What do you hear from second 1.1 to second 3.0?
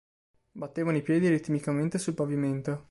ritmicamente sul pavimento.